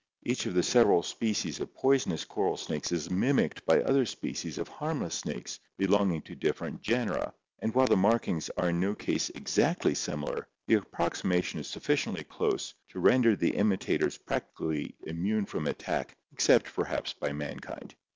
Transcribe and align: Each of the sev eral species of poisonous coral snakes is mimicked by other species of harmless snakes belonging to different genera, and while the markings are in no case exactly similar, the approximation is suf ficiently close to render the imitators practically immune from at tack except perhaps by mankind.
Each 0.23 0.47
of 0.47 0.55
the 0.55 0.63
sev 0.63 0.87
eral 0.87 1.05
species 1.05 1.59
of 1.59 1.75
poisonous 1.75 2.25
coral 2.25 2.57
snakes 2.57 2.91
is 2.91 3.11
mimicked 3.11 3.63
by 3.67 3.83
other 3.83 4.07
species 4.07 4.57
of 4.57 4.67
harmless 4.67 5.13
snakes 5.13 5.59
belonging 5.77 6.23
to 6.23 6.33
different 6.35 6.81
genera, 6.81 7.35
and 7.59 7.71
while 7.75 7.85
the 7.85 7.95
markings 7.95 8.49
are 8.57 8.69
in 8.69 8.79
no 8.79 8.95
case 8.95 9.29
exactly 9.35 9.93
similar, 9.93 10.47
the 10.65 10.73
approximation 10.73 11.59
is 11.59 11.67
suf 11.67 11.85
ficiently 11.85 12.27
close 12.27 12.73
to 12.89 12.99
render 12.99 13.35
the 13.35 13.51
imitators 13.51 14.17
practically 14.17 14.95
immune 15.05 15.45
from 15.45 15.67
at 15.67 15.77
tack 15.77 16.17
except 16.31 16.73
perhaps 16.73 17.13
by 17.13 17.31
mankind. 17.31 17.93